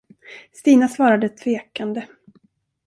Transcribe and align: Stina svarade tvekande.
Stina 0.51 0.87
svarade 0.87 1.29
tvekande. 1.29 2.07